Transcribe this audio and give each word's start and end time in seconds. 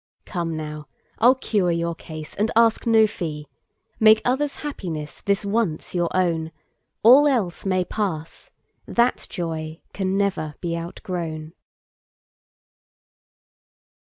Come, 0.25 0.57
now, 0.57 0.87
I'll 1.19 1.35
cure 1.35 1.69
your 1.69 1.93
case, 1.93 2.33
and 2.33 2.49
ask 2.55 2.87
no 2.87 3.05
fee:—Make 3.05 4.19
others' 4.25 4.55
happiness 4.65 5.21
this 5.23 5.45
once 5.45 5.93
your 5.93 6.09
own; 6.17 6.51
All 7.03 7.27
else 7.27 7.67
may 7.67 7.85
pass: 7.85 8.49
that 8.87 9.27
joy 9.29 9.79
can 9.93 10.17
never 10.17 10.55
beOutgrown! 10.59 11.53